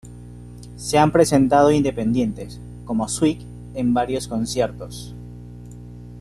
Se 0.77 0.97
han 0.97 1.11
presentado 1.11 1.71
independientes 1.71 2.59
-como 2.85 3.07
suite- 3.07 3.45
en 3.75 3.93
varios 3.93 4.27
conciertos. 4.27 5.13